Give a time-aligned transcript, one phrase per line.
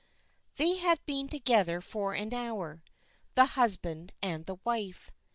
[0.55, 2.83] They had been together for an hour,
[3.35, 5.11] the husband and the wife.